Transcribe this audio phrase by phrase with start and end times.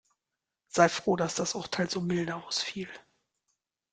[0.67, 2.89] Sei froh, dass das Urteil so milde ausfiel.